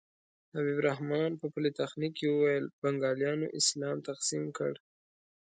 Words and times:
حبیب 0.53 0.77
الرحمن 0.79 1.31
په 1.39 1.45
پولتخنیک 1.53 2.13
کې 2.19 2.27
وویل 2.29 2.65
بنګالیانو 2.81 3.47
اسلام 3.59 3.97
تقسیم 4.09 4.43
کړ. 4.57 4.73